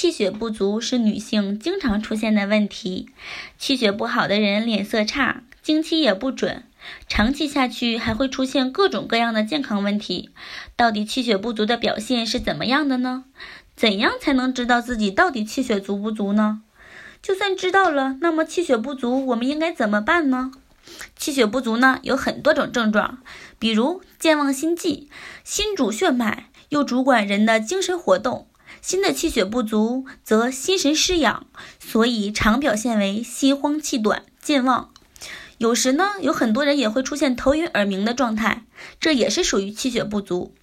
[0.00, 3.10] 气血不足是女性经常出现的问题，
[3.58, 6.64] 气血不好的人脸色差，经期也不准，
[7.06, 10.30] 长期下去还会出现各种各样的健康问题。
[10.74, 13.24] 到底气血不足的表现是怎么样的呢？
[13.76, 16.62] 怎样才能知道自己到底气血足不足呢？
[17.20, 20.50] 就算知道了，那么气血不足我们应该怎么办呢？
[21.14, 23.18] 气血不足呢有很多种症状，
[23.58, 25.10] 比如健忘心悸，
[25.44, 28.46] 心主血脉，又主管人的精神活动。
[28.80, 31.46] 心的气血不足，则心神失养，
[31.78, 34.90] 所以常表现为心慌气短、健忘。
[35.58, 38.64] 有时呢，有很多人也会出现头晕耳鸣的状态，
[38.98, 40.54] 这也是属于气血不足。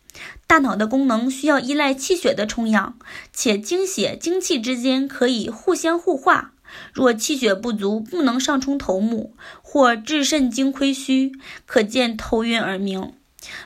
[0.48, 2.98] 大脑的功能需要依赖气血的充养，
[3.32, 6.54] 且精血、精气之间可以互相互化。
[6.92, 11.34] 若气血不足，不能上冲头目，或治肾精亏虚，
[11.68, 13.14] 可见头晕耳鸣、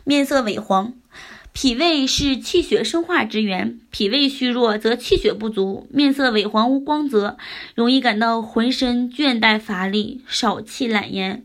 [0.04, 0.94] 面色萎黄。
[1.54, 7.38] 脾胃是气血生化之源，脾胃虚弱则气血不足，面色萎黄无光泽，
[7.76, 11.44] 容易感到浑身倦怠乏力、少气懒言。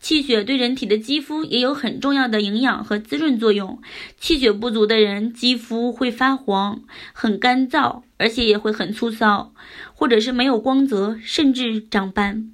[0.00, 3.82] 气血对人体的肌肤也有很重要的营养和滋润作用，
[4.18, 6.80] 气血不足的人肌肤会发黄、
[7.12, 9.52] 很干燥，而且也会很粗糙，
[9.92, 12.52] 或者是没有光泽，甚至长斑。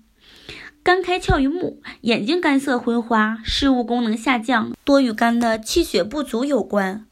[0.86, 7.04] 肝开窍于目，眼睛干涩昏花，视物功能下降，多与肝的气血不足有关。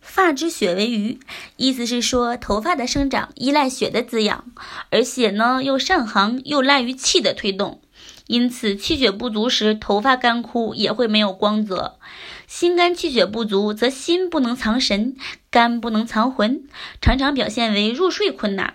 [0.00, 1.20] 发之血为余，
[1.56, 4.46] 意思是说头发的生长依赖血的滋养，
[4.90, 7.80] 而血呢又上行又赖于气的推动，
[8.26, 12.00] 因此气血不足时头发干枯也会没有光泽。
[12.48, 15.14] 心肝气血不足，则心不能藏神，
[15.52, 16.64] 肝不能藏魂，
[17.00, 18.74] 常常表现为入睡困难，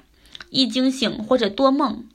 [0.50, 2.06] 易惊醒或者多梦。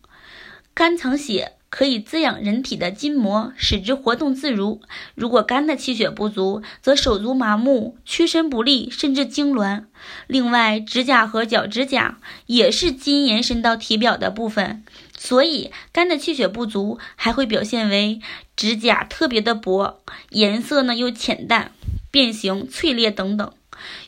[0.73, 1.53] 肝藏血。
[1.71, 4.81] 可以滋养人体的筋膜，使之活动自如。
[5.15, 9.85] 如果肝的气血不足，则手足麻木、屈伸不利，甚至痉挛。
[10.27, 14.83] 另外，指甲和脚趾甲也是筋延伸到体表的部分，
[15.17, 18.21] 所以肝的气血不足还会表现为
[18.57, 21.73] 指甲特别的薄，颜色呢又浅淡、
[22.11, 23.53] 变形、脆裂等等。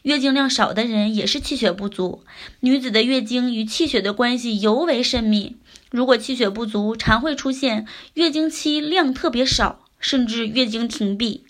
[0.03, 2.25] 月经量少的人也是气血不足，
[2.59, 5.57] 女子的月经与气血的关系尤为甚密。
[5.91, 11.45] 如果气血不足，常会出现月经期量特别少，甚至月经停闭、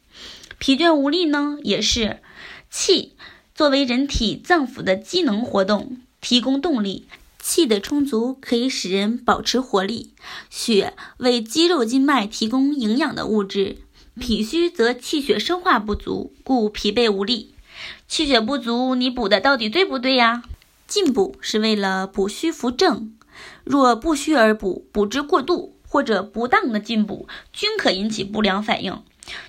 [0.58, 1.58] 疲倦无力呢？
[1.62, 2.20] 也是
[2.70, 3.12] 气
[3.54, 7.06] 作为人体脏腑的机能活动，提供动力。
[7.42, 10.12] 气的充足可以使人保持活力。
[10.50, 13.78] 血为肌肉筋脉提供营养的物质，
[14.18, 17.54] 脾虚则气血生化不足，故疲惫无力。
[18.06, 20.42] 气血不足，你补的到底对不对呀？
[20.86, 23.14] 进补是为了补虚扶正。
[23.64, 29.02] 若不虚而补，补之过度或者不当的进补，均可引起不良反应。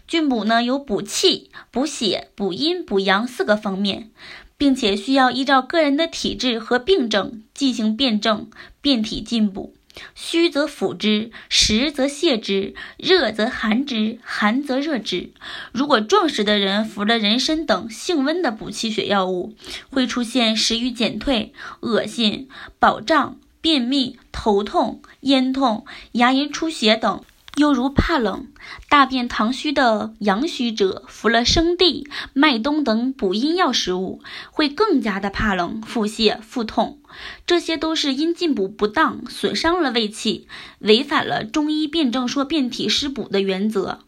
[0.07, 4.11] 进补呢有补气、补血、补阴、补阳四个方面，
[4.57, 8.49] 并且需要依照个人的体质和病症进行辩证
[8.81, 9.73] 变体进补。
[10.15, 15.31] 虚则辅之，实则泻之，热则寒之，寒则热之。
[15.73, 19.53] 如果壮实的人服了人参等性温的补气血药物，
[19.89, 22.47] 会出现食欲减退、恶心、
[22.79, 23.37] 饱胀。
[23.61, 27.23] 便秘、头痛、咽痛、牙龈出血等，
[27.57, 28.47] 又如怕冷、
[28.89, 34.21] 大便溏虚的阳虚者，服了生地、麦冬等补阴药食物，
[34.51, 36.99] 会更加的怕冷、腹泻、腹痛。
[37.45, 40.47] 这些都是因进补不当，损伤了胃气，
[40.79, 43.99] 违反了中医辩证说变体施补的原则。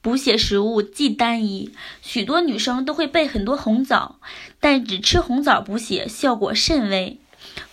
[0.00, 4.20] 补血食物既单一，许多女生都会备很多红枣，
[4.60, 7.18] 但只吃红枣补血效果甚微。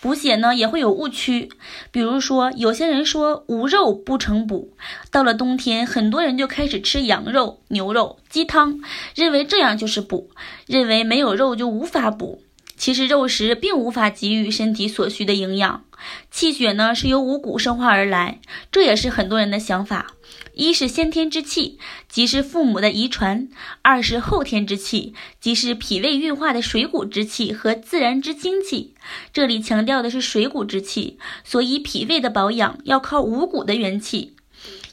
[0.06, 1.50] 补血呢也会有误区，
[1.90, 4.72] 比如说有些人说无肉不成补，
[5.10, 8.80] 到了冬天，很多人就开始吃羊肉、牛肉、鸡汤，
[9.16, 10.30] 认为这样就是补，
[10.68, 12.44] 认为没有肉就无法补。
[12.78, 15.86] 其实肉食并无法给予身体所需的营养，
[16.30, 18.40] 气血呢是由五谷生化而来，
[18.72, 20.14] 这也是很多人的想法。
[20.54, 23.48] 一是先天之气，即是父母的遗传；
[23.82, 28.94] 二是后天之气，即是脾胃运化的水谷之气和自然之精气。
[29.34, 34.36] 这里强调的是水谷之气，所以脾胃的保养要靠五谷的元气。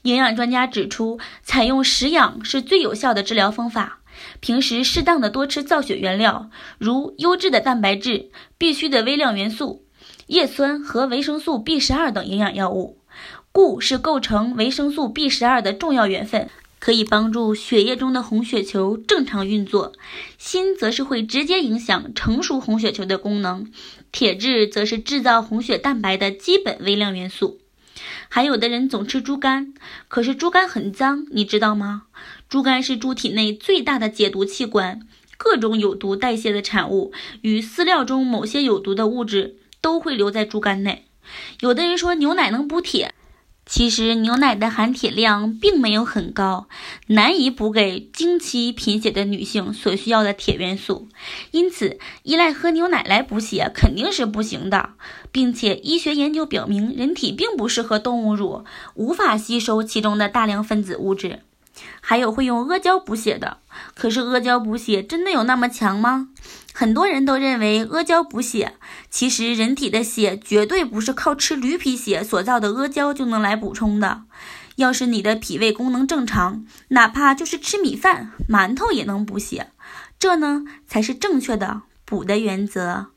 [0.03, 4.01] 营养专家指出，采用食养是最有效的治疗方法。
[4.41, 9.85] 平时适当的多吃造血原料，如优质的蛋白质、必需的微量元素、
[10.27, 12.99] 叶酸和维生素 B 十二等营养药物。
[13.53, 16.49] 钴是构成维生素 B 十二的重要元分，
[16.79, 19.93] 可以帮助血液中的红血球正常运作。
[20.39, 23.71] 锌则是会直接影响成熟红血球的功能。
[24.11, 27.59] 铁质则是制造红血蛋白的基本微量元素。
[28.31, 29.75] 还有的人总吃猪肝，
[30.09, 32.05] 可是猪肝很脏，你知道吗？
[32.53, 35.01] 猪肝是猪体内最大的解毒器官，
[35.39, 37.11] 各种有毒代谢的产物
[37.41, 39.57] 与饲料中某些有毒的物质。
[39.81, 41.07] 都会留在猪肝内。
[41.61, 43.15] 有的人说牛奶能补铁。
[43.65, 46.69] 其实牛奶的含铁量并没有很高，
[47.07, 51.09] 难以补给经期贫血的女性所需要的铁元素，
[51.53, 54.91] 因此依赖喝牛奶来补血肯定是不行的，
[55.33, 58.65] 并且医学研究表明，人体并不适合动物乳，
[58.95, 61.41] 无法吸收其中的大量分子物质。
[62.01, 63.59] 还有会用阿胶补血的，
[63.95, 66.29] 可是阿胶补血真的有那么强吗？
[66.75, 68.75] 很多人都认为阿胶补血，
[69.11, 74.23] 其实人体的血绝对不是靠吃驴皮血所造的阿胶就能来补充的。
[74.77, 79.71] 要是你的脾胃功能正常，哪怕就是吃米饭、馒头也能补血，
[80.19, 83.12] 这呢才是正确的补的原则。